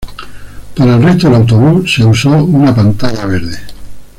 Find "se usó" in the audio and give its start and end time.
1.93-2.31